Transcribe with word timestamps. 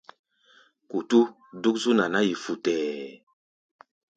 Kutu 0.89 1.19
dúk 1.61 1.75
zú 1.81 1.91
naná-yi 1.97 2.33
futɛɛ. 2.43 2.99